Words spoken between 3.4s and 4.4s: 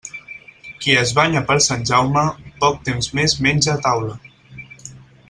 menja a taula.